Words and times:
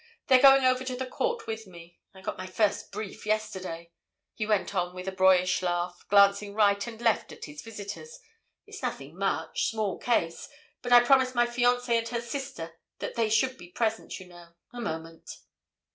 "They're 0.25 0.41
going 0.41 0.65
over 0.65 0.83
to 0.83 0.95
the 0.95 1.05
court 1.05 1.45
with 1.45 1.67
me—I 1.67 2.21
got 2.21 2.35
my 2.35 2.47
first 2.47 2.91
brief 2.91 3.23
yesterday," 3.27 3.91
he 4.33 4.47
went 4.47 4.73
on 4.73 4.95
with 4.95 5.07
a 5.07 5.11
boyish 5.11 5.61
laugh, 5.61 6.07
glancing 6.09 6.55
right 6.55 6.87
and 6.87 6.99
left 6.99 7.31
at 7.31 7.45
his 7.45 7.61
visitors. 7.61 8.17
"It's 8.65 8.81
nothing 8.81 9.15
much—small 9.15 9.99
case—but 9.99 10.91
I 10.91 11.01
promised 11.03 11.35
my 11.35 11.45
fiancée 11.45 11.99
and 11.99 12.07
her 12.09 12.19
sister 12.21 12.73
that 12.97 13.13
they 13.13 13.29
should 13.29 13.59
be 13.59 13.69
present, 13.69 14.19
you 14.19 14.25
know. 14.27 14.55
A 14.73 14.81
moment." 14.81 15.29